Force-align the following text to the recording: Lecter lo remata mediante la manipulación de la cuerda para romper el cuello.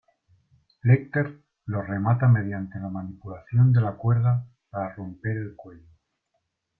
Lecter 0.81 1.43
lo 1.65 1.83
remata 1.83 2.27
mediante 2.27 2.79
la 2.79 2.87
manipulación 2.89 3.71
de 3.71 3.81
la 3.81 3.97
cuerda 3.97 4.47
para 4.71 4.95
romper 4.95 5.37
el 5.37 5.55
cuello. 5.55 5.85